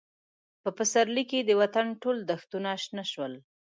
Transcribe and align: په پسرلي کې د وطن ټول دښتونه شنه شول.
په 0.61 0.69
پسرلي 0.77 1.23
کې 1.29 1.39
د 1.43 1.51
وطن 1.61 1.87
ټول 2.01 2.17
دښتونه 2.31 2.69
شنه 2.83 3.05
شول. 3.11 3.33